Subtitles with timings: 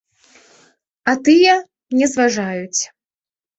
[1.13, 1.53] А тыя
[2.01, 2.81] не зважаюць.